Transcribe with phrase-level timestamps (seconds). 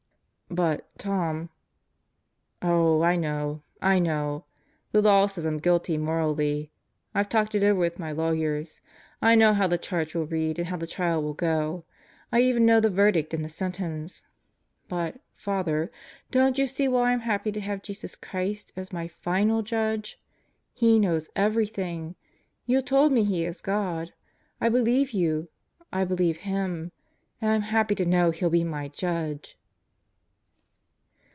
[0.53, 1.49] "But, Tom..."
[2.61, 3.61] "Oh, I know.
[3.81, 4.43] I know.
[4.91, 6.73] The Law says I'm guilty morally.
[7.15, 8.81] I've talked it over with my lawyers,
[9.21, 11.85] I know how the charge will read and how the trial will go.
[12.33, 14.23] I even know the verdict and the sentence.
[14.89, 15.89] But, Father,
[16.31, 20.19] don't you see why I'm happy to have Jesus Christ as my final Judge?
[20.73, 22.15] He knows everything!
[22.65, 24.11] You told me He is God.
[24.59, 25.47] I believe you.
[25.93, 26.91] I believe Him.
[27.39, 29.57] And I'm happy to know He'll be my Judge."